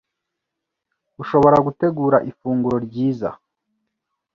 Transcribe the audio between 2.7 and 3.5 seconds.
ryiza